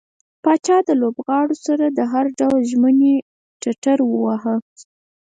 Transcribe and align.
پاچا 0.43 0.77
له 0.87 0.93
لوبغاړو 1.01 1.55
سره 1.65 1.85
د 1.87 1.99
هر 2.11 2.25
ډول 2.39 2.61
ژمنې 2.71 3.13
ټټر 3.61 3.99
واوهه. 4.05 4.55